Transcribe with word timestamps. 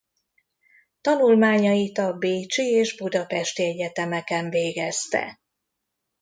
Tanulmányait 1.01 1.97
a 1.97 2.13
bécsi 2.13 2.63
és 2.63 2.95
budapesti 2.95 3.63
egyetemeken 3.63 4.49
végezte. 4.49 5.39